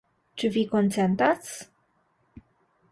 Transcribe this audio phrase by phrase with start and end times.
[0.43, 1.51] Ĉu vi konsentas?